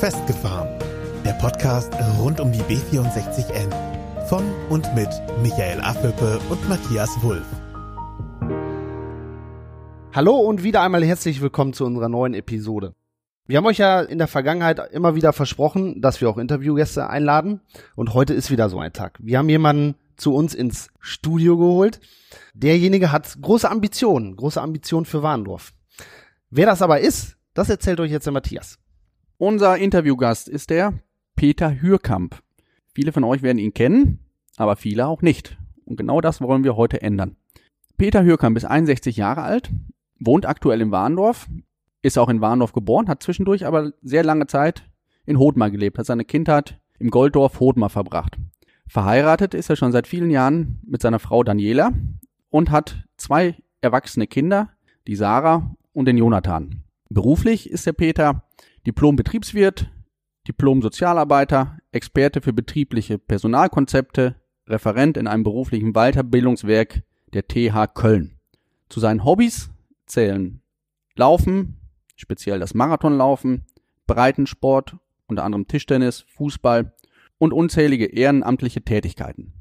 [0.00, 0.68] Festgefahren.
[1.24, 3.72] Der Podcast rund um die B64N.
[4.28, 5.08] Von und mit
[5.40, 7.46] Michael Affelpe und Matthias Wulff.
[10.12, 12.94] Hallo und wieder einmal herzlich willkommen zu unserer neuen Episode.
[13.46, 17.62] Wir haben euch ja in der Vergangenheit immer wieder versprochen, dass wir auch Interviewgäste einladen.
[17.94, 19.18] Und heute ist wieder so ein Tag.
[19.22, 22.00] Wir haben jemanden zu uns ins Studio geholt.
[22.52, 25.72] Derjenige hat große Ambitionen, große Ambitionen für Warndorf.
[26.50, 28.78] Wer das aber ist, das erzählt euch jetzt der Matthias.
[29.38, 30.94] Unser Interviewgast ist der
[31.34, 32.40] Peter Hürkamp.
[32.94, 34.20] Viele von euch werden ihn kennen,
[34.56, 35.58] aber viele auch nicht.
[35.84, 37.36] Und genau das wollen wir heute ändern.
[37.98, 39.70] Peter Hürkamp ist 61 Jahre alt,
[40.18, 41.48] wohnt aktuell in Warndorf,
[42.00, 44.88] ist auch in Warndorf geboren, hat zwischendurch aber sehr lange Zeit
[45.26, 48.38] in Hodmar gelebt, hat seine Kindheit im Golddorf Hodmar verbracht.
[48.88, 51.92] Verheiratet ist er schon seit vielen Jahren mit seiner Frau Daniela
[52.48, 54.70] und hat zwei erwachsene Kinder,
[55.06, 56.84] die Sarah und den Jonathan.
[57.10, 58.42] Beruflich ist der Peter
[58.86, 59.90] Diplom-Betriebswirt,
[60.46, 64.36] Diplom-Sozialarbeiter, Experte für betriebliche Personalkonzepte,
[64.68, 67.02] Referent in einem beruflichen Weiterbildungswerk
[67.32, 68.38] der TH Köln.
[68.88, 69.70] Zu seinen Hobbys
[70.06, 70.62] zählen
[71.16, 71.80] Laufen,
[72.14, 73.64] speziell das Marathonlaufen,
[74.06, 76.94] Breitensport, unter anderem Tischtennis, Fußball
[77.38, 79.52] und unzählige ehrenamtliche Tätigkeiten.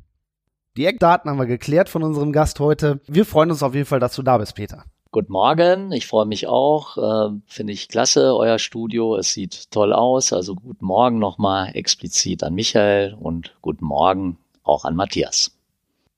[0.77, 3.01] Die Eckdaten haben wir geklärt von unserem Gast heute.
[3.07, 4.85] Wir freuen uns auf jeden Fall, dass du da bist, Peter.
[5.15, 6.97] Guten Morgen, ich freue mich auch.
[6.97, 9.15] Äh, Finde ich klasse, euer Studio.
[9.15, 10.33] Es sieht toll aus.
[10.33, 15.57] Also guten Morgen nochmal explizit an Michael und guten Morgen auch an Matthias.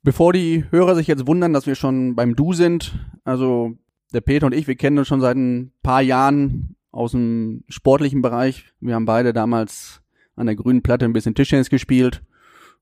[0.01, 3.73] Bevor die Hörer sich jetzt wundern, dass wir schon beim Du sind, also
[4.15, 8.23] der Peter und ich, wir kennen uns schon seit ein paar Jahren aus dem sportlichen
[8.23, 8.65] Bereich.
[8.79, 10.01] Wir haben beide damals
[10.35, 12.23] an der grünen Platte ein bisschen Tischtennis gespielt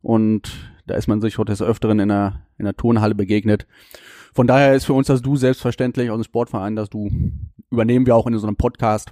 [0.01, 0.49] und
[0.87, 3.67] da ist man sich heute des Öfteren in der, in der Turnhalle begegnet.
[4.35, 7.09] Von daher ist für uns das Du selbstverständlich aus dem Sportverein, das Du
[7.71, 9.11] übernehmen wir auch in unserem Podcast.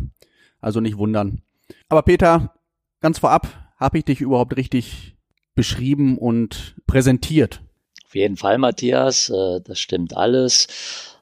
[0.60, 1.42] Also nicht wundern.
[1.88, 2.54] Aber Peter,
[3.00, 5.16] ganz vorab, habe ich dich überhaupt richtig
[5.56, 7.62] beschrieben und präsentiert?
[8.04, 10.68] Auf jeden Fall, Matthias, äh, das stimmt alles.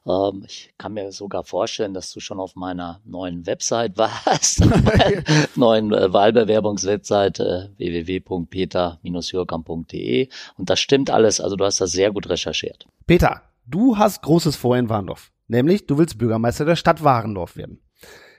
[0.04, 4.64] Ähm, ich kann mir sogar vorstellen, dass du schon auf meiner neuen Website warst,
[5.54, 10.28] neuen äh, Wahlbewerbungswebsite www.peter-hürkamp.de
[10.58, 11.40] und das stimmt alles.
[11.40, 12.88] Also du hast das sehr gut recherchiert.
[13.06, 15.32] Peter, du hast Großes vor in Warndorf.
[15.48, 17.80] Nämlich, du willst Bürgermeister der Stadt Warendorf werden.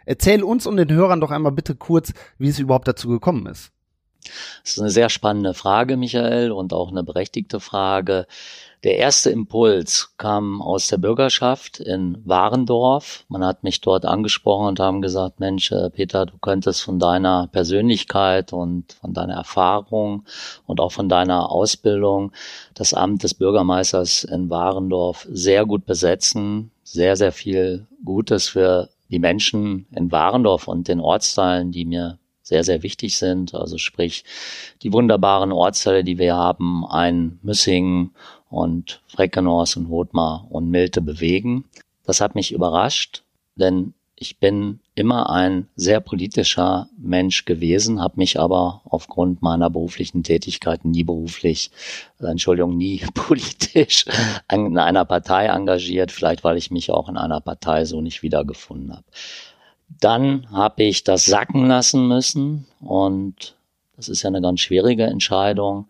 [0.06, 3.72] Erzähl uns und den Hörern doch einmal bitte kurz, wie es überhaupt dazu gekommen ist.
[4.64, 8.26] Das ist eine sehr spannende Frage, Michael, und auch eine berechtigte Frage.
[8.84, 13.24] Der erste Impuls kam aus der Bürgerschaft in Warendorf.
[13.30, 17.48] Man hat mich dort angesprochen und haben gesagt, Mensch, äh, Peter, du könntest von deiner
[17.48, 20.26] Persönlichkeit und von deiner Erfahrung
[20.66, 22.34] und auch von deiner Ausbildung
[22.74, 26.72] das Amt des Bürgermeisters in Warendorf sehr gut besetzen.
[26.84, 32.66] Sehr, sehr viel Gutes für die Menschen in Warendorf und den Ortsteilen, die mir sehr,
[32.66, 33.56] sehr wichtig sind.
[33.56, 34.26] Also sprich
[34.82, 38.12] die wunderbaren Ortsteile, die wir haben, ein Müssingen
[38.54, 41.66] und Freckenhorst und Hothmar und Milte bewegen.
[42.06, 43.24] Das hat mich überrascht,
[43.56, 50.22] denn ich bin immer ein sehr politischer Mensch gewesen, habe mich aber aufgrund meiner beruflichen
[50.22, 51.72] Tätigkeit nie beruflich,
[52.22, 54.06] äh, Entschuldigung, nie politisch
[54.52, 58.94] in einer Partei engagiert, vielleicht weil ich mich auch in einer Partei so nicht wiedergefunden
[58.94, 59.06] habe.
[60.00, 63.56] Dann habe ich das sacken lassen müssen und
[63.96, 65.88] das ist ja eine ganz schwierige Entscheidung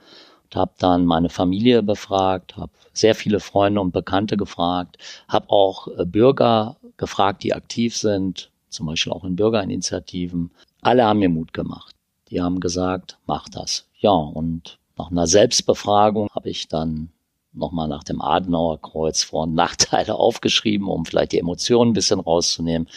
[0.55, 4.97] habe dann meine Familie befragt, habe sehr viele Freunde und Bekannte gefragt,
[5.27, 10.51] habe auch äh, Bürger gefragt, die aktiv sind, zum Beispiel auch in Bürgerinitiativen.
[10.81, 11.95] Alle haben mir Mut gemacht.
[12.29, 13.85] Die haben gesagt, mach das.
[13.99, 17.09] Ja, und nach einer Selbstbefragung habe ich dann
[17.53, 22.19] nochmal nach dem Adenauer Kreuz Vor- und Nachteile aufgeschrieben, um vielleicht die Emotionen ein bisschen
[22.19, 22.87] rauszunehmen.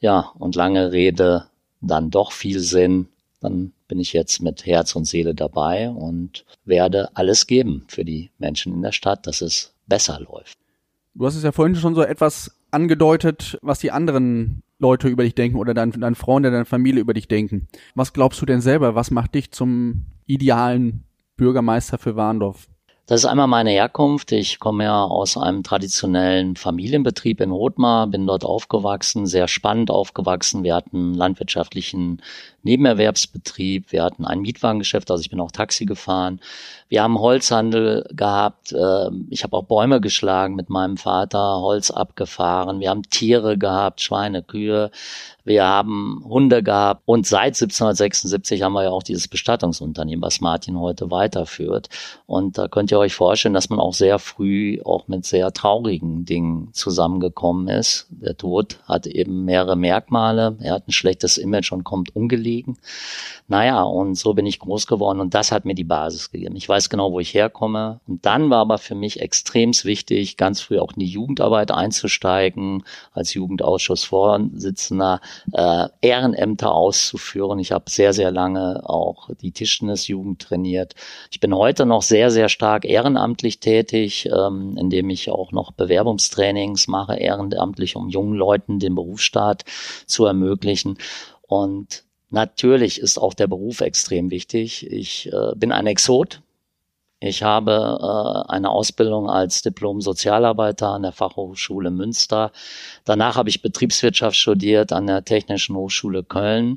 [0.00, 1.46] Ja, und lange Rede,
[1.80, 3.08] dann doch viel Sinn
[3.44, 8.30] dann bin ich jetzt mit Herz und Seele dabei und werde alles geben für die
[8.38, 10.58] Menschen in der Stadt, dass es besser läuft.
[11.14, 15.34] Du hast es ja vorhin schon so etwas angedeutet, was die anderen Leute über dich
[15.34, 17.68] denken oder dein, dein Freunde, deine Familie über dich denken.
[17.94, 18.94] Was glaubst du denn selber?
[18.94, 21.04] Was macht dich zum idealen
[21.36, 22.66] Bürgermeister für Warndorf?
[23.06, 24.32] Das ist einmal meine Herkunft.
[24.32, 30.64] Ich komme ja aus einem traditionellen Familienbetrieb in Rothmar, bin dort aufgewachsen, sehr spannend aufgewachsen.
[30.64, 32.22] Wir hatten landwirtschaftlichen
[32.64, 36.40] Nebenerwerbsbetrieb, wir hatten ein Mietwagengeschäft, also ich bin auch Taxi gefahren.
[36.88, 42.80] Wir haben Holzhandel gehabt, ähm, ich habe auch Bäume geschlagen mit meinem Vater, Holz abgefahren,
[42.80, 44.90] wir haben Tiere gehabt, Schweine, Kühe,
[45.44, 50.78] wir haben Hunde gehabt und seit 1776 haben wir ja auch dieses Bestattungsunternehmen, was Martin
[50.80, 51.90] heute weiterführt.
[52.26, 56.24] Und da könnt ihr euch vorstellen, dass man auch sehr früh auch mit sehr traurigen
[56.24, 58.06] Dingen zusammengekommen ist.
[58.08, 60.56] Der Tod hat eben mehrere Merkmale.
[60.60, 62.78] Er hat ein schlechtes Image und kommt ungelegen kriegen.
[63.48, 66.56] Naja, und so bin ich groß geworden und das hat mir die Basis gegeben.
[66.56, 68.00] Ich weiß genau, wo ich herkomme.
[68.06, 72.84] Und dann war aber für mich extremst wichtig, ganz früh auch in die Jugendarbeit einzusteigen,
[73.12, 75.20] als Jugendausschussvorsitzender
[75.52, 77.58] äh, Ehrenämter auszuführen.
[77.58, 80.94] Ich habe sehr, sehr lange auch die Tischtennisjugend trainiert.
[81.30, 86.88] Ich bin heute noch sehr, sehr stark ehrenamtlich tätig, ähm, indem ich auch noch Bewerbungstrainings
[86.88, 89.64] mache, ehrenamtlich, um jungen Leuten den Berufsstaat
[90.06, 90.96] zu ermöglichen.
[91.46, 94.90] Und natürlich ist auch der Beruf extrem wichtig.
[94.90, 96.42] Ich äh, bin ein Exot.
[97.20, 102.52] Ich habe äh, eine Ausbildung als Diplom-Sozialarbeiter an der Fachhochschule Münster.
[103.04, 106.76] Danach habe ich Betriebswirtschaft studiert an der Technischen Hochschule Köln.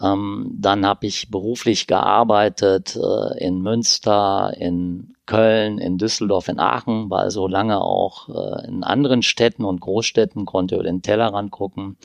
[0.00, 7.10] Ähm, dann habe ich beruflich gearbeitet äh, in Münster, in Köln, in Düsseldorf, in Aachen,
[7.10, 11.96] war also lange auch äh, in anderen Städten und Großstädten, konnte über den Tellerrand gucken.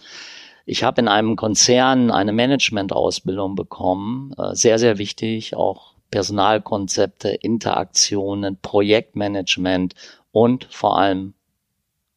[0.69, 8.57] Ich habe in einem Konzern eine Management-Ausbildung bekommen, äh, sehr, sehr wichtig, auch Personalkonzepte, Interaktionen,
[8.61, 9.95] Projektmanagement
[10.33, 11.35] und vor allem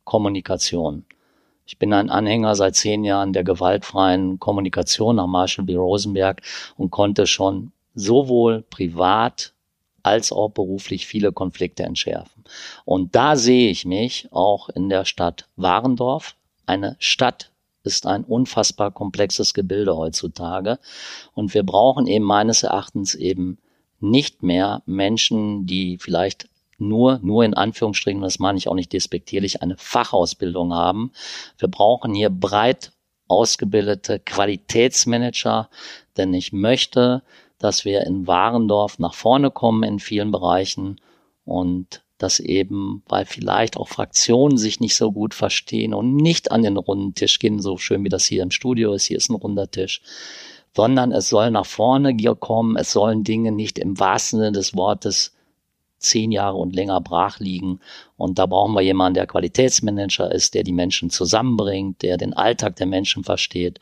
[0.02, 1.04] Kommunikation.
[1.64, 5.76] Ich bin ein Anhänger seit zehn Jahren der gewaltfreien Kommunikation nach Marshall B.
[5.76, 6.42] Rosenberg
[6.76, 9.52] und konnte schon sowohl privat
[10.02, 12.42] als auch beruflich viele Konflikte entschärfen.
[12.84, 16.34] Und da sehe ich mich auch in der Stadt Warendorf.
[16.66, 17.49] Eine Stadt
[17.82, 20.78] ist ein unfassbar komplexes Gebilde heutzutage.
[21.34, 23.58] Und wir brauchen eben meines Erachtens eben
[24.00, 26.48] nicht mehr Menschen, die vielleicht
[26.78, 31.12] nur, nur in Anführungsstrichen, das meine ich auch nicht despektierlich, eine Fachausbildung haben.
[31.58, 32.92] Wir brauchen hier breit
[33.28, 35.68] ausgebildete Qualitätsmanager,
[36.16, 37.22] denn ich möchte,
[37.58, 41.00] dass wir in Warendorf nach vorne kommen in vielen Bereichen
[41.44, 46.62] und dass eben, weil vielleicht auch Fraktionen sich nicht so gut verstehen und nicht an
[46.62, 49.36] den runden Tisch gehen, so schön wie das hier im Studio ist, hier ist ein
[49.36, 50.02] runder Tisch,
[50.76, 55.32] sondern es soll nach vorne kommen, es sollen Dinge nicht im wahrsten Sinne des Wortes
[55.98, 57.80] zehn Jahre und länger brach liegen.
[58.16, 62.76] Und da brauchen wir jemanden, der Qualitätsmanager ist, der die Menschen zusammenbringt, der den Alltag
[62.76, 63.80] der Menschen versteht,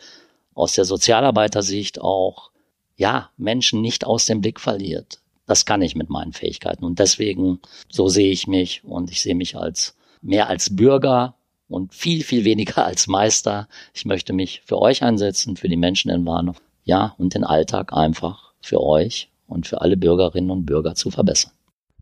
[0.54, 2.50] aus der Sozialarbeitersicht auch,
[2.96, 5.20] ja, Menschen nicht aus dem Blick verliert.
[5.48, 6.84] Das kann ich mit meinen Fähigkeiten.
[6.84, 7.58] Und deswegen,
[7.88, 11.34] so sehe ich mich und ich sehe mich als mehr als Bürger
[11.68, 13.66] und viel, viel weniger als Meister.
[13.94, 16.60] Ich möchte mich für euch einsetzen, für die Menschen in Warnow.
[16.84, 21.52] Ja, und den Alltag einfach für euch und für alle Bürgerinnen und Bürger zu verbessern.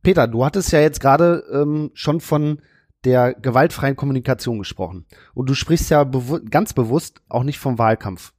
[0.03, 2.61] Peter, du hattest ja jetzt gerade ähm, schon von
[3.05, 5.07] der gewaltfreien Kommunikation gesprochen.
[5.35, 8.33] Und du sprichst ja bewu ganz bewusst auch nicht vom Wahlkampf.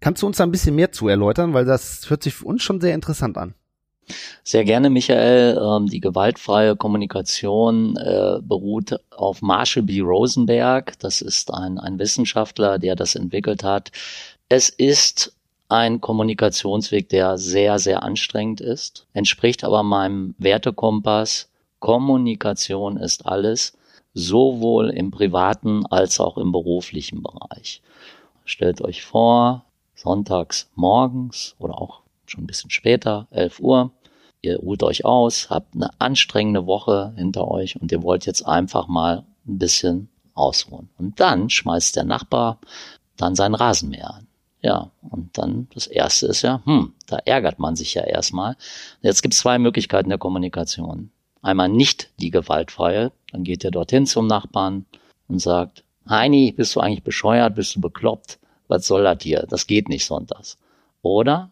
[0.00, 2.62] Kannst du uns da ein bisschen mehr zu erläutern, weil das hört sich für uns
[2.62, 3.54] schon sehr interessant an.
[4.44, 5.58] Sehr gerne, Michael.
[5.58, 10.00] Ähm, die gewaltfreie Kommunikation äh, beruht auf Marshall B.
[10.00, 10.98] Rosenberg.
[10.98, 13.90] Das ist ein, ein Wissenschaftler, der das entwickelt hat.
[14.48, 15.32] Es ist
[15.68, 21.48] ein Kommunikationsweg, der sehr, sehr anstrengend ist, entspricht aber meinem Wertekompass.
[21.78, 23.78] Kommunikation ist alles,
[24.12, 27.82] sowohl im privaten als auch im beruflichen Bereich.
[28.44, 29.64] Stellt euch vor,
[29.94, 33.92] sonntags morgens oder auch schon ein bisschen später, 11 Uhr,
[34.42, 38.88] ihr ruht euch aus, habt eine anstrengende Woche hinter euch und ihr wollt jetzt einfach
[38.88, 40.88] mal ein bisschen ausruhen.
[40.98, 42.58] Und dann schmeißt der Nachbar
[43.16, 44.26] dann sein Rasenmäher an.
[44.62, 48.56] Ja, und dann das erste ist ja, hm, da ärgert man sich ja erstmal.
[49.00, 51.10] Jetzt gibt es zwei Möglichkeiten der Kommunikation.
[51.40, 54.84] Einmal nicht die gewaltfreie, dann geht ihr dorthin zum Nachbarn
[55.28, 58.38] und sagt, Heini, bist du eigentlich bescheuert, bist du bekloppt?
[58.68, 59.46] Was soll das hier?
[59.48, 60.58] Das geht nicht sonntags.
[61.02, 61.50] Oder,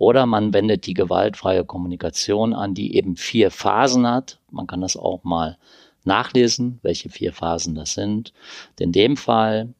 [0.00, 4.38] oder man wendet die gewaltfreie Kommunikation an, die eben vier Phasen hat.
[4.50, 5.58] Man kann das auch mal
[6.04, 8.32] nachlesen, welche vier Phasen das sind.
[8.78, 9.74] In dem Fall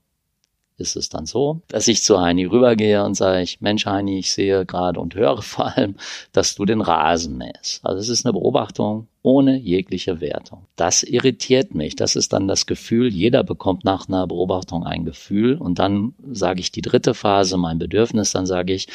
[0.76, 4.30] ist es dann so, dass ich zu Heini rübergehe und sage ich, Mensch Heini, ich
[4.30, 5.96] sehe gerade und höre vor allem,
[6.32, 7.80] dass du den Rasen mähst.
[7.82, 10.66] Also es ist eine Beobachtung ohne jegliche Wertung.
[10.76, 11.94] Das irritiert mich.
[11.94, 16.60] Das ist dann das Gefühl, jeder bekommt nach einer Beobachtung ein Gefühl und dann sage
[16.60, 18.88] ich die dritte Phase, mein Bedürfnis, dann sage ich,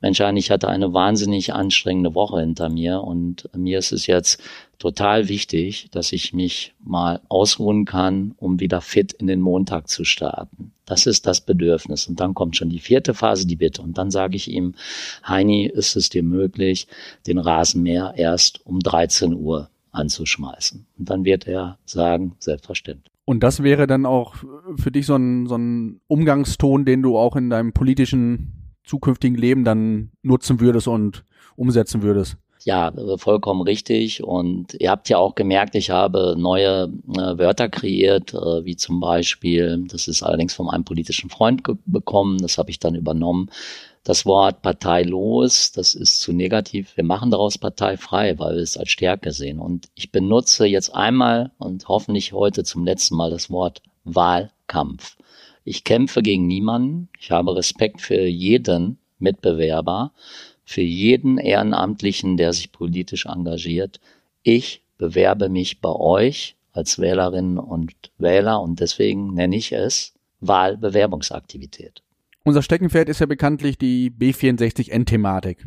[0.00, 4.42] Mensch, ich hatte eine wahnsinnig anstrengende Woche hinter mir und mir ist es jetzt
[4.78, 10.04] total wichtig, dass ich mich mal ausruhen kann, um wieder fit in den Montag zu
[10.04, 10.72] starten.
[10.84, 12.08] Das ist das Bedürfnis.
[12.08, 13.80] Und dann kommt schon die vierte Phase, die Bitte.
[13.80, 14.74] Und dann sage ich ihm,
[15.26, 16.88] Heini, ist es dir möglich,
[17.26, 20.86] den Rasenmäher erst um 13 Uhr anzuschmeißen?
[20.98, 23.12] Und dann wird er sagen, selbstverständlich.
[23.24, 24.34] Und das wäre dann auch
[24.76, 29.64] für dich so ein, so ein Umgangston, den du auch in deinem politischen zukünftigen Leben
[29.64, 31.24] dann nutzen würdest und
[31.56, 32.36] umsetzen würdest?
[32.64, 34.22] Ja, vollkommen richtig.
[34.22, 39.00] Und ihr habt ja auch gemerkt, ich habe neue äh, Wörter kreiert, äh, wie zum
[39.00, 43.48] Beispiel, das ist allerdings von einem politischen Freund bekommen, das habe ich dann übernommen.
[44.02, 46.96] Das Wort parteilos, das ist zu negativ.
[46.96, 49.58] Wir machen daraus parteifrei, weil wir es als Stärke sehen.
[49.58, 55.16] Und ich benutze jetzt einmal und hoffentlich heute zum letzten Mal das Wort Wahlkampf.
[55.64, 57.10] Ich kämpfe gegen niemanden.
[57.18, 60.12] Ich habe Respekt für jeden Mitbewerber
[60.70, 63.98] für jeden Ehrenamtlichen, der sich politisch engagiert.
[64.44, 72.04] Ich bewerbe mich bei euch als Wählerinnen und Wähler und deswegen nenne ich es Wahlbewerbungsaktivität.
[72.44, 75.66] Unser Steckenpferd ist ja bekanntlich die B64N-Thematik.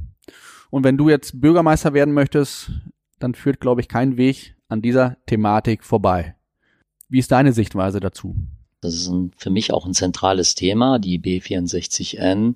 [0.71, 2.71] Und wenn du jetzt Bürgermeister werden möchtest,
[3.19, 6.35] dann führt, glaube ich, kein Weg an dieser Thematik vorbei.
[7.09, 8.35] Wie ist deine Sichtweise dazu?
[8.81, 12.55] Das ist ein, für mich auch ein zentrales Thema, die B64N.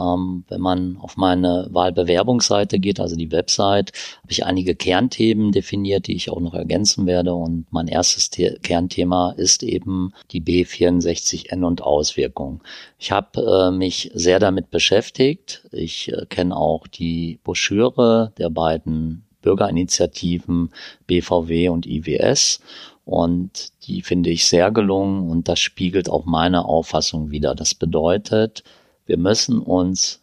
[0.00, 3.92] Ähm, wenn man auf meine Wahlbewerbungsseite geht, also die Website,
[4.22, 7.34] habe ich einige Kernthemen definiert, die ich auch noch ergänzen werde.
[7.34, 12.60] Und mein erstes The Kernthema ist eben die B64N und Auswirkungen.
[12.98, 15.66] Ich habe äh, mich sehr damit beschäftigt.
[15.72, 20.70] Ich äh, kenne auch die Broschüre der beiden Bürgerinitiativen
[21.06, 22.60] BVW und IWS.
[23.04, 27.54] Und die finde ich sehr gelungen und das spiegelt auch meine Auffassung wider.
[27.54, 28.62] Das bedeutet,
[29.10, 30.22] wir müssen uns,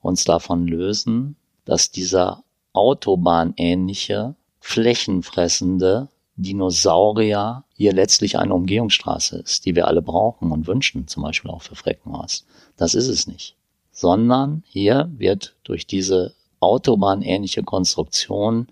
[0.00, 9.88] uns davon lösen, dass dieser Autobahnähnliche, flächenfressende Dinosaurier hier letztlich eine Umgehungsstraße ist, die wir
[9.88, 12.46] alle brauchen und wünschen, zum Beispiel auch für Freckenhaus.
[12.76, 13.56] Das ist es nicht.
[13.90, 18.68] Sondern hier wird durch diese autobahnähnliche Konstruktion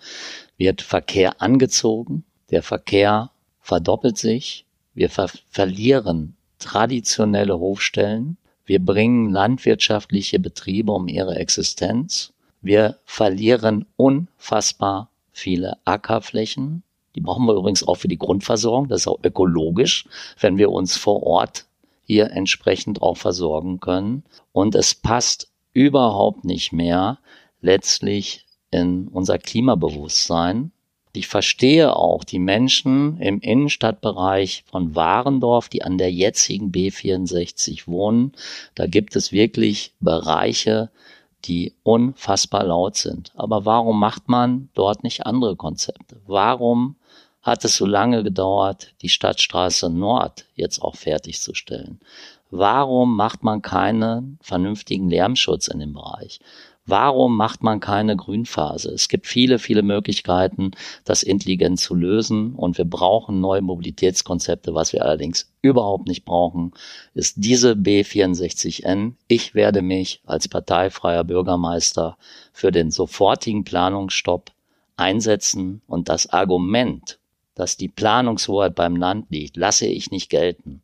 [0.56, 10.40] wird Verkehr angezogen, der Verkehr verdoppelt sich, wir ver verlieren traditionelle Hofstellen, wir bringen landwirtschaftliche
[10.40, 12.32] Betriebe um ihre Existenz.
[12.60, 16.82] Wir verlieren unfassbar viele Ackerflächen.
[17.14, 18.88] Die brauchen wir übrigens auch für die Grundversorgung.
[18.88, 20.06] Das ist auch ökologisch,
[20.40, 21.66] wenn wir uns vor Ort
[22.04, 24.24] hier entsprechend auch versorgen können.
[24.52, 27.18] Und es passt überhaupt nicht mehr
[27.60, 30.72] letztlich in unser Klimabewusstsein,
[31.16, 38.32] ich verstehe auch die Menschen im Innenstadtbereich von Warendorf, die an der jetzigen B64 wohnen.
[38.74, 40.90] Da gibt es wirklich Bereiche,
[41.44, 43.32] die unfassbar laut sind.
[43.34, 46.20] Aber warum macht man dort nicht andere Konzepte?
[46.26, 46.96] Warum
[47.42, 52.00] hat es so lange gedauert, die Stadtstraße Nord jetzt auch fertigzustellen?
[52.50, 56.40] Warum macht man keinen vernünftigen Lärmschutz in dem Bereich?
[56.88, 58.92] Warum macht man keine Grünphase?
[58.92, 60.70] Es gibt viele, viele Möglichkeiten,
[61.04, 64.72] das intelligent zu lösen und wir brauchen neue Mobilitätskonzepte.
[64.72, 66.72] Was wir allerdings überhaupt nicht brauchen,
[67.12, 69.14] ist diese B64N.
[69.26, 72.16] Ich werde mich als parteifreier Bürgermeister
[72.52, 74.52] für den sofortigen Planungsstopp
[74.96, 77.18] einsetzen und das Argument,
[77.56, 80.82] dass die Planungshoheit beim Land liegt, lasse ich nicht gelten.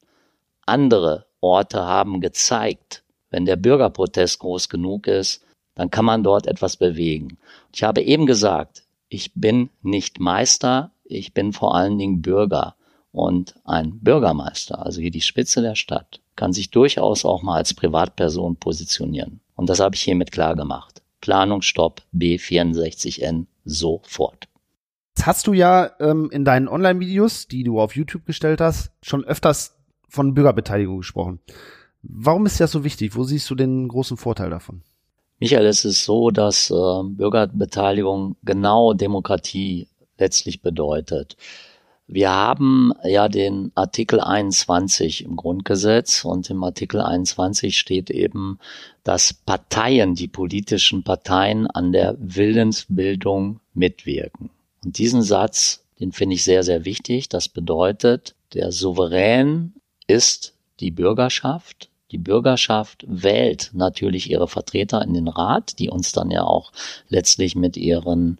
[0.66, 5.44] Andere Orte haben gezeigt, wenn der Bürgerprotest groß genug ist,
[5.74, 7.38] dann kann man dort etwas bewegen.
[7.72, 12.74] Ich habe eben gesagt, ich bin nicht Meister, ich bin vor allen Dingen Bürger.
[13.12, 17.74] Und ein Bürgermeister, also hier die Spitze der Stadt, kann sich durchaus auch mal als
[17.74, 19.40] Privatperson positionieren.
[19.54, 21.02] Und das habe ich hiermit klar gemacht.
[21.20, 24.48] Planungsstopp B64N sofort.
[25.14, 29.24] Jetzt hast du ja ähm, in deinen Online-Videos, die du auf YouTube gestellt hast, schon
[29.24, 29.76] öfters
[30.08, 31.40] von Bürgerbeteiligung gesprochen.
[32.02, 33.14] Warum ist das so wichtig?
[33.14, 34.82] Wo siehst du den großen Vorteil davon?
[35.42, 41.36] Michael, es ist so, dass äh, Bürgerbeteiligung genau Demokratie letztlich bedeutet.
[42.06, 48.60] Wir haben ja den Artikel 21 im Grundgesetz und im Artikel 21 steht eben,
[49.02, 54.50] dass Parteien, die politischen Parteien an der Willensbildung mitwirken.
[54.84, 57.28] Und diesen Satz, den finde ich sehr, sehr wichtig.
[57.28, 59.74] Das bedeutet, der Souverän
[60.06, 66.30] ist die Bürgerschaft die Bürgerschaft wählt natürlich ihre Vertreter in den Rat, die uns dann
[66.30, 66.70] ja auch
[67.08, 68.38] letztlich mit ihren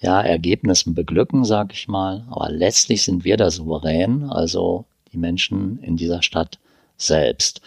[0.00, 2.24] ja, Ergebnissen beglücken, sag ich mal.
[2.30, 6.58] Aber letztlich sind wir der Souverän, also die Menschen in dieser Stadt
[6.96, 7.60] selbst.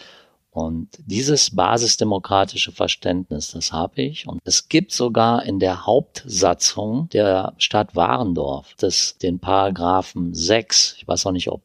[0.50, 4.26] Und dieses basisdemokratische Verständnis, das habe ich.
[4.26, 11.08] Und es gibt sogar in der Hauptsatzung der Stadt Warendorf das, den Paragraphen 6, ich
[11.08, 11.62] weiß auch nicht, ob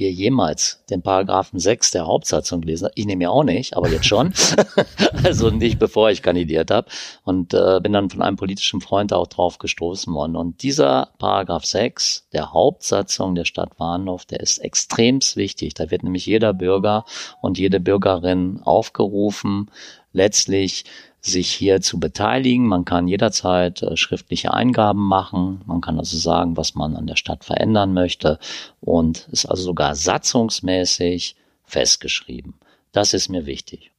[0.00, 2.98] ihr jemals den Paragraphen 6 der Hauptsatzung gelesen habt.
[2.98, 4.32] Ich nehme ja auch nicht, aber jetzt schon.
[5.24, 6.88] also nicht bevor ich kandidiert habe.
[7.24, 10.36] Und äh, bin dann von einem politischen Freund auch drauf gestoßen worden.
[10.36, 15.74] Und dieser Paragraph 6 der Hauptsatzung der Stadt Warndorf, der ist extremst wichtig.
[15.74, 17.04] Da wird nämlich jeder Bürger
[17.40, 19.70] und jede Bürgerin aufgerufen,
[20.12, 20.84] letztlich
[21.20, 22.66] sich hier zu beteiligen.
[22.66, 25.60] Man kann jederzeit äh, schriftliche Eingaben machen.
[25.66, 28.38] Man kann also sagen, was man an der Stadt verändern möchte
[28.80, 32.54] und ist also sogar satzungsmäßig festgeschrieben.
[32.92, 33.92] Das ist mir wichtig.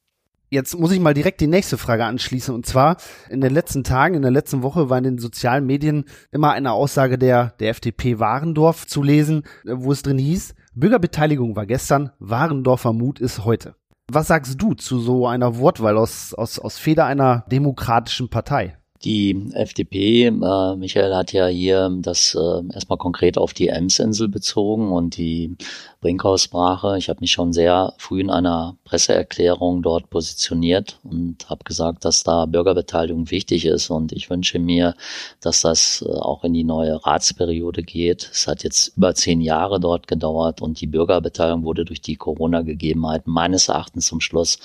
[0.53, 2.53] Jetzt muss ich mal direkt die nächste Frage anschließen.
[2.53, 2.97] Und zwar,
[3.29, 6.73] in den letzten Tagen, in der letzten Woche war in den sozialen Medien immer eine
[6.73, 12.91] Aussage der, der FDP Warendorf zu lesen, wo es drin hieß, Bürgerbeteiligung war gestern, Warendorfer
[12.91, 13.75] Mut ist heute.
[14.13, 18.77] Was sagst du zu so einer Wortwahl aus, aus, aus Feder einer demokratischen Partei?
[19.03, 24.91] Die FDP, äh, Michael hat ja hier das äh, erstmal konkret auf die Emsinsel bezogen
[24.91, 25.55] und die
[26.01, 26.97] Brinkhaus-Sprache.
[26.99, 32.23] Ich habe mich schon sehr früh in einer Presseerklärung dort positioniert und habe gesagt, dass
[32.23, 34.93] da Bürgerbeteiligung wichtig ist und ich wünsche mir,
[35.39, 38.29] dass das äh, auch in die neue Ratsperiode geht.
[38.31, 43.31] Es hat jetzt über zehn Jahre dort gedauert und die Bürgerbeteiligung wurde durch die Corona-Gegebenheiten
[43.31, 44.59] meines Erachtens zum Schluss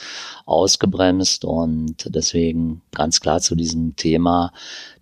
[0.45, 4.26] ausgebremst und deswegen ganz klar zu diesem Thema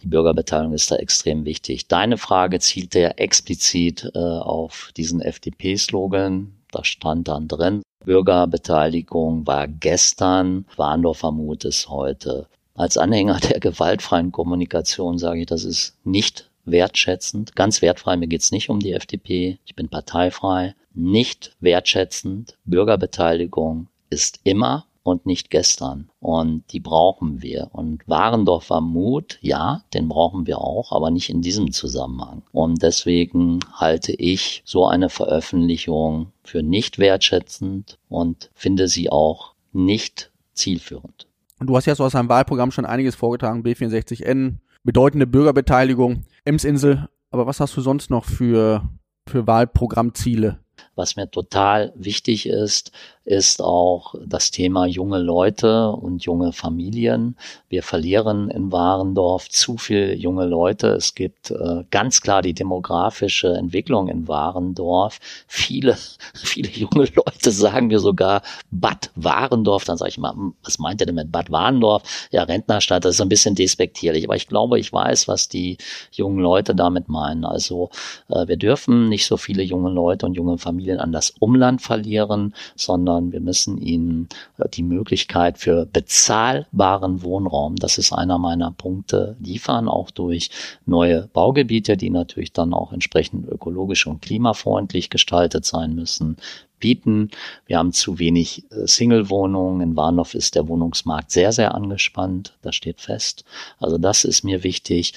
[0.03, 1.89] die Bürgerbeteiligung ist da extrem wichtig.
[1.89, 6.53] Deine Frage zielte ja explizit äh, auf diesen FDP-Slogan.
[6.71, 12.47] Da stand dann drin, Bürgerbeteiligung war gestern, Warndorfer Mut ist heute.
[12.75, 17.55] Als Anhänger der gewaltfreien Kommunikation sage ich, das ist nicht wertschätzend.
[17.57, 19.59] Ganz wertfrei, mir geht's nicht um die FDP.
[19.65, 20.75] Ich bin parteifrei.
[20.93, 22.57] Nicht wertschätzend.
[22.65, 26.11] Bürgerbeteiligung ist immer und nicht gestern.
[26.19, 27.69] Und die brauchen wir.
[27.73, 32.43] Und Warendorfer Mut, ja, den brauchen wir auch, aber nicht in diesem Zusammenhang.
[32.51, 40.33] Und deswegen halte ich so eine Veröffentlichung für nicht wertschätzend und finde sie auch nicht
[40.55, 41.29] zielführend.
[41.61, 47.09] Und du hast ja so aus deinem Wahlprogramm schon einiges vorgetragen, B64N, bedeutende Bürgerbeteiligung, Emsinsel.
[47.31, 48.89] Aber was hast du sonst noch für,
[49.29, 50.61] für Wahlprogrammziele?
[50.95, 52.93] Was mir total wichtig ist,
[53.25, 57.37] ist auch das Thema junge Leute und junge Familien.
[57.69, 60.89] Wir verlieren in Warendorf zu viel junge Leute.
[60.89, 65.21] Es gibt äh, ganz klar die demografische Entwicklung in Warendorf.
[65.47, 65.97] Viele,
[66.35, 69.85] viele junge Leute sagen mir sogar Bad Warendorf.
[69.85, 72.03] Dann sage ich mal, hm, was meint ihr denn mit Bad Warendorf?
[72.31, 74.25] Ja, Rentnerstadt, das ist ein bisschen despektierlich.
[74.25, 75.79] Aber ich glaube, ich weiß, was die
[76.13, 77.47] jungen Leute damit meinen.
[77.47, 77.89] Also
[78.29, 82.55] äh, wir dürfen nicht so viele junge Leute und junge Familien an das Umland verlieren,
[82.77, 88.73] sondern sondern wir müssen ihnen äh, die Möglichkeit für bezahlbaren Wohnraum, das ist einer meiner
[88.73, 90.51] Punkte, liefern, auch durch
[90.87, 96.37] neue Baugebiete, die natürlich dann auch entsprechend ökologisch und klimafreundlich gestaltet sein müssen
[96.81, 97.31] bieten.
[97.67, 99.81] Wir haben zu wenig äh, Single-Wohnungen.
[99.81, 102.59] In Warnow ist der Wohnungsmarkt sehr, sehr angespannt.
[102.63, 103.45] Das steht fest.
[103.79, 105.15] Also das ist mir wichtig.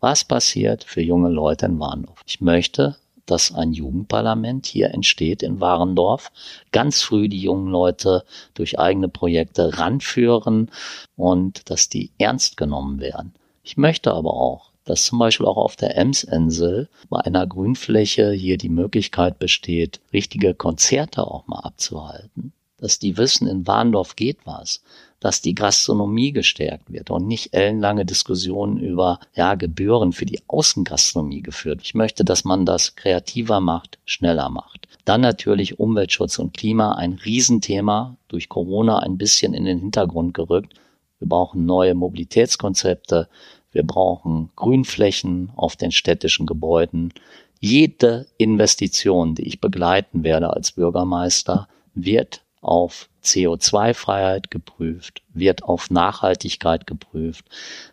[0.00, 2.22] Was passiert für junge Leute in Warnow?
[2.24, 2.96] Ich möchte
[3.30, 6.32] dass ein Jugendparlament hier entsteht in Warendorf.
[6.72, 10.70] Ganz früh die jungen Leute durch eigene Projekte ranführen
[11.16, 13.34] und dass die ernst genommen werden.
[13.62, 18.56] Ich möchte aber auch, dass zum Beispiel auch auf der Emsinsel bei einer Grünfläche hier
[18.56, 22.52] die Möglichkeit besteht, richtige Konzerte auch mal abzuhalten.
[22.78, 24.82] Dass die wissen, in Warndorf geht was
[25.20, 31.42] dass die Gastronomie gestärkt wird und nicht ellenlange Diskussionen über ja, Gebühren für die Außengastronomie
[31.42, 31.80] geführt.
[31.82, 34.86] Ich möchte, dass man das kreativer macht, schneller macht.
[35.04, 40.74] Dann natürlich Umweltschutz und Klima, ein Riesenthema, durch Corona ein bisschen in den Hintergrund gerückt.
[41.18, 43.28] Wir brauchen neue Mobilitätskonzepte,
[43.72, 47.12] wir brauchen Grünflächen auf den städtischen Gebäuden.
[47.60, 56.86] Jede Investition, die ich begleiten werde als Bürgermeister, wird auf CO2-Freiheit geprüft, wird auf Nachhaltigkeit
[56.86, 57.44] geprüft.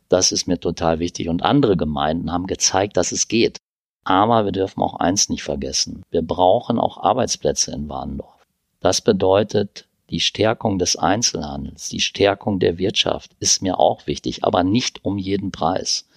[0.10, 1.30] Das ist mir total wichtig.
[1.30, 3.58] Und andere Gemeinden haben gezeigt, dass es geht.
[4.04, 6.04] Aber wir dürfen auch eins nicht vergessen.
[6.12, 8.46] Wir brauchen auch Arbeitsplätze in Warndorf.
[8.80, 14.64] Das bedeutet, die Stärkung des Einzelhandels, die Stärkung der Wirtschaft ist mir auch wichtig, aber
[14.64, 16.08] nicht um jeden Preis.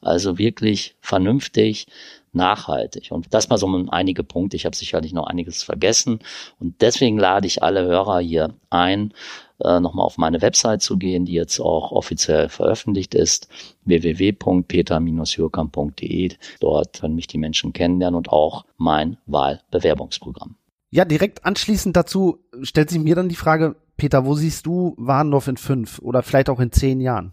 [0.00, 1.86] Also wirklich vernünftig
[2.32, 3.10] nachhaltig.
[3.10, 4.56] Und das mal so einige Punkte.
[4.56, 6.20] Ich habe sicherlich noch einiges vergessen.
[6.58, 9.12] Und deswegen lade ich alle Hörer hier ein,
[9.60, 13.48] äh, nochmal auf meine Website zu gehen, die jetzt auch offiziell veröffentlicht ist,
[13.84, 16.30] www.peter-jürkamp.de.
[16.60, 20.56] Dort können mich die Menschen kennenlernen und auch mein Wahlbewerbungsprogramm.
[20.90, 25.48] Ja, direkt anschließend dazu stellt sich mir dann die Frage, Peter, wo siehst du Warndorf
[25.48, 27.32] in fünf oder vielleicht auch in zehn Jahren?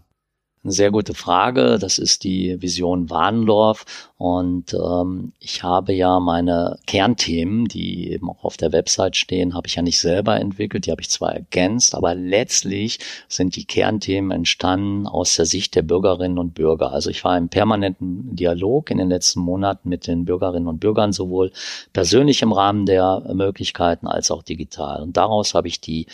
[0.66, 1.78] Eine sehr gute Frage.
[1.80, 3.84] Das ist die Vision Warndorf.
[4.18, 9.68] Und ähm, ich habe ja meine Kernthemen, die eben auch auf der Website stehen, habe
[9.68, 10.86] ich ja nicht selber entwickelt.
[10.86, 12.98] Die habe ich zwar ergänzt, aber letztlich
[13.28, 16.90] sind die Kernthemen entstanden aus der Sicht der Bürgerinnen und Bürger.
[16.90, 21.12] Also ich war im permanenten Dialog in den letzten Monaten mit den Bürgerinnen und Bürgern,
[21.12, 21.52] sowohl
[21.92, 25.00] persönlich im Rahmen der Möglichkeiten als auch digital.
[25.00, 26.06] Und daraus habe ich die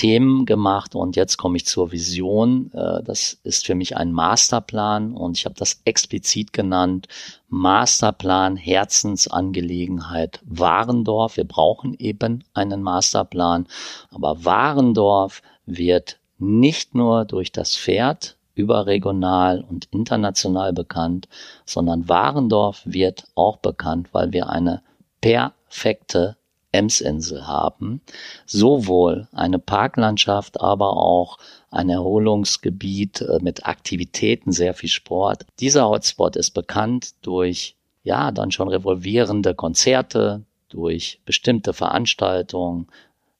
[0.00, 2.72] Themen gemacht und jetzt komme ich zur Vision.
[2.72, 7.06] Äh, das ist für mich ein Masterplan und ich habe das explizit genannt.
[7.48, 11.36] Masterplan Herzensangelegenheit Warendorf.
[11.36, 13.66] Wir brauchen eben einen Masterplan,
[14.10, 21.28] aber Warendorf wird nicht nur durch das Pferd überregional und international bekannt,
[21.66, 24.82] sondern Warendorf wird auch bekannt, weil wir eine
[25.20, 26.38] perfekte
[26.72, 28.00] Emsinsel haben,
[28.46, 31.38] sowohl eine Parklandschaft, aber auch
[31.70, 35.46] ein Erholungsgebiet äh, mit Aktivitäten, sehr viel Sport.
[35.58, 42.86] Dieser Hotspot ist bekannt durch ja, dann schon revolvierende Konzerte, durch bestimmte Veranstaltungen.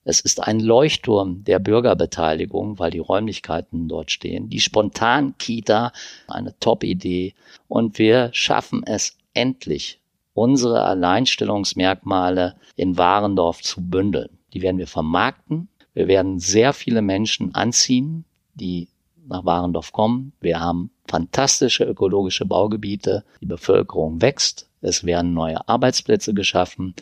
[0.03, 4.49] Es ist ein Leuchtturm der Bürgerbeteiligung, weil die Räumlichkeiten dort stehen.
[4.49, 5.93] Die Spontan-Kita,
[6.27, 7.33] eine Top-Idee.
[7.67, 9.99] Und wir schaffen es endlich,
[10.33, 14.29] unsere Alleinstellungsmerkmale in Warendorf zu bündeln.
[14.53, 15.69] Die werden wir vermarkten.
[15.93, 18.87] Wir werden sehr viele Menschen anziehen, die
[19.27, 20.33] nach Warendorf kommen.
[20.39, 23.23] Wir haben fantastische ökologische Baugebiete.
[23.41, 24.69] Die Bevölkerung wächst.
[24.81, 26.95] Es werden neue Arbeitsplätze geschaffen.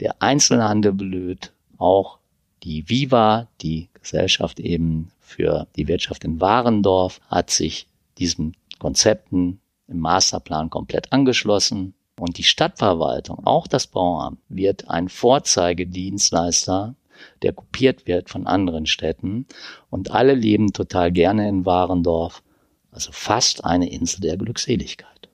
[0.00, 1.52] Der Einzelhandel blüht.
[1.78, 2.18] Auch
[2.62, 7.86] die Viva, die Gesellschaft eben für die Wirtschaft in Warendorf, hat sich
[8.18, 11.94] diesen Konzepten im Masterplan komplett angeschlossen.
[12.22, 16.94] Und die Stadtverwaltung, auch das Bauamt, wird ein Vorzeigedienstleister,
[17.42, 19.46] der kopiert wird von anderen Städten.
[19.90, 22.44] Und alle leben total gerne in Warendorf.
[22.92, 25.28] Also fast eine Insel der Glückseligkeit.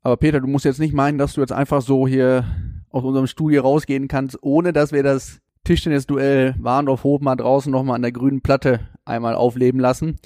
[0.00, 2.46] Aber Peter, du musst jetzt nicht meinen, dass du jetzt einfach so hier
[2.88, 8.02] aus unserem Studio rausgehen kannst, ohne dass wir das Tischtennisduell Warendorf-Hof mal draußen nochmal an
[8.02, 10.16] der grünen Platte einmal aufleben lassen.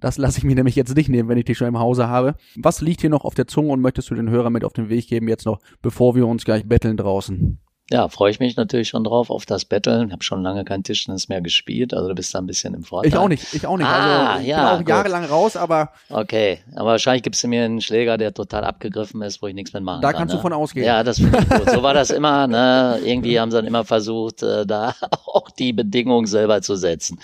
[0.00, 2.34] Das lasse ich mir nämlich jetzt nicht nehmen, wenn ich dich schon im Hause habe.
[2.56, 4.88] Was liegt hier noch auf der Zunge und möchtest du den Hörer mit auf den
[4.88, 7.58] Weg geben jetzt noch, bevor wir uns gleich betteln draußen?
[7.88, 10.08] Ja, freue ich mich natürlich schon drauf auf das Betteln.
[10.08, 12.82] Ich habe schon lange kein Tischtennis mehr gespielt, also du bist da ein bisschen im
[12.82, 13.08] Vorteil.
[13.08, 13.86] Ich auch nicht, ich auch nicht.
[13.86, 14.88] Ah, also ich ja, bin auch gut.
[14.88, 19.40] jahrelang raus, aber Okay, aber wahrscheinlich gibst du mir einen Schläger, der total abgegriffen ist,
[19.40, 20.18] wo ich nichts mehr machen Da kann.
[20.22, 20.42] kannst du ne?
[20.42, 20.84] von ausgehen.
[20.84, 21.70] Ja, das finde ich gut.
[21.70, 22.48] So war das immer.
[22.48, 22.98] Ne?
[23.04, 24.92] Irgendwie haben sie dann immer versucht, äh, da
[25.26, 27.20] auch die Bedingungen selber zu setzen.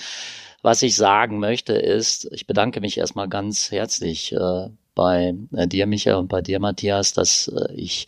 [0.62, 5.86] Was ich sagen möchte ist, ich bedanke mich erstmal ganz herzlich äh, bei äh, dir,
[5.86, 8.06] Michael, und bei dir, Matthias, dass äh, ich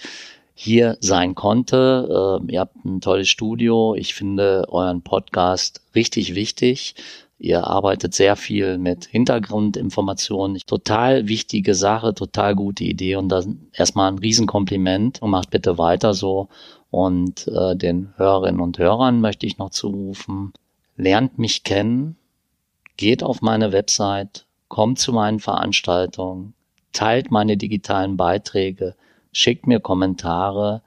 [0.54, 2.40] hier sein konnte.
[2.48, 3.96] Äh, ihr habt ein tolles Studio.
[3.96, 6.94] Ich finde euren Podcast richtig wichtig.
[7.40, 10.60] Ihr arbeitet sehr viel mit Hintergrundinformationen.
[10.64, 16.14] Total wichtige Sache, total gute Idee und dann erstmal ein Riesenkompliment und macht bitte weiter
[16.14, 16.48] so.
[16.90, 20.52] Und äh, den Hörerinnen und Hörern möchte ich noch zurufen,
[20.96, 22.16] lernt mich kennen,
[22.96, 26.54] geht auf meine Website, kommt zu meinen Veranstaltungen,
[26.92, 28.94] teilt meine digitalen Beiträge,
[29.32, 30.82] schickt mir Kommentare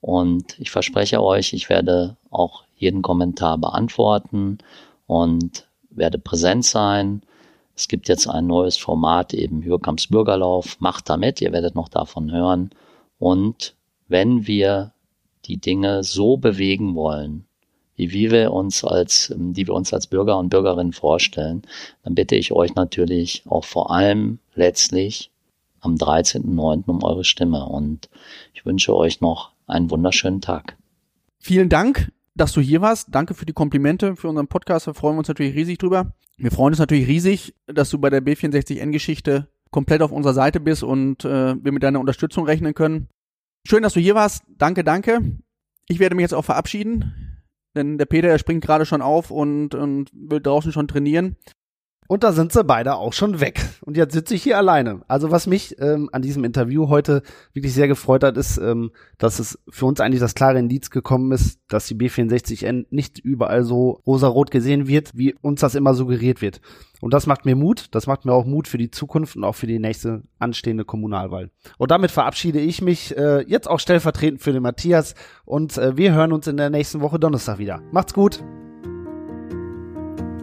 [0.00, 4.58] und ich verspreche euch, ich werde auch jeden Kommentar beantworten
[5.06, 7.22] und werde präsent sein.
[7.76, 10.80] Es gibt jetzt ein neues Format, eben Hürkamps Bürgerlauf.
[10.80, 12.70] Macht damit, ihr werdet noch davon hören.
[13.18, 13.74] Und
[14.08, 14.92] wenn wir
[15.44, 17.46] die Dinge so bewegen wollen,
[18.10, 21.62] wie wir uns als, die wir uns als Bürger und Bürgerinnen vorstellen,
[22.02, 25.30] dann bitte ich euch natürlich auch vor allem letztlich
[25.80, 26.84] am 13.09.
[26.86, 27.66] um eure Stimme.
[27.66, 28.08] Und
[28.54, 30.76] ich wünsche euch noch einen wunderschönen Tag.
[31.38, 33.08] vielen Dank, dass du hier warst.
[33.10, 34.86] Danke für die Komplimente für unseren Podcast.
[34.86, 36.12] Da freuen wir uns natürlich riesig drüber.
[36.38, 40.82] Wir freuen uns natürlich riesig, dass du bei der B64N-Geschichte komplett auf unserer Seite bist
[40.82, 43.08] und äh, wir mit deiner Unterstützung rechnen können.
[43.66, 44.44] Schön, dass du hier warst.
[44.58, 45.20] Danke, danke.
[45.88, 47.31] Ich werde mich jetzt auch verabschieden,
[47.74, 51.36] denn der Peter, der springt gerade schon auf und, und will draußen schon trainieren.
[52.08, 53.60] Und da sind sie beide auch schon weg.
[53.80, 55.02] Und jetzt sitze ich hier alleine.
[55.08, 59.38] Also was mich ähm, an diesem Interview heute wirklich sehr gefreut hat, ist, ähm, dass
[59.38, 64.02] es für uns eigentlich das klare Indiz gekommen ist, dass die B64N nicht überall so
[64.06, 66.60] rosarot gesehen wird, wie uns das immer suggeriert wird.
[67.00, 67.86] Und das macht mir Mut.
[67.90, 71.50] Das macht mir auch Mut für die Zukunft und auch für die nächste anstehende Kommunalwahl.
[71.76, 75.14] Und damit verabschiede ich mich äh, jetzt auch stellvertretend für den Matthias.
[75.44, 77.82] Und äh, wir hören uns in der nächsten Woche Donnerstag wieder.
[77.90, 78.42] Macht's gut.